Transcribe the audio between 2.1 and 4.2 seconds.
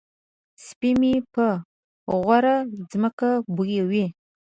غور ځمکه بویوي.